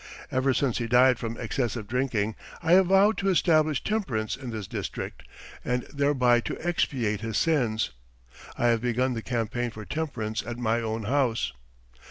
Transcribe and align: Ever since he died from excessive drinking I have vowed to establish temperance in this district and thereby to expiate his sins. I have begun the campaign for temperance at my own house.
Ever 0.31 0.51
since 0.51 0.79
he 0.79 0.87
died 0.87 1.19
from 1.19 1.37
excessive 1.37 1.87
drinking 1.87 2.35
I 2.63 2.71
have 2.71 2.87
vowed 2.87 3.19
to 3.19 3.29
establish 3.29 3.83
temperance 3.83 4.35
in 4.35 4.49
this 4.49 4.65
district 4.65 5.21
and 5.63 5.83
thereby 5.93 6.39
to 6.39 6.57
expiate 6.67 7.21
his 7.21 7.37
sins. 7.37 7.91
I 8.57 8.69
have 8.69 8.81
begun 8.81 9.13
the 9.13 9.21
campaign 9.21 9.69
for 9.69 9.85
temperance 9.85 10.41
at 10.43 10.57
my 10.57 10.81
own 10.81 11.03
house. 11.03 11.53